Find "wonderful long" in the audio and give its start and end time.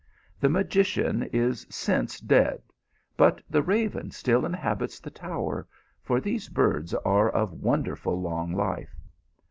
7.61-8.51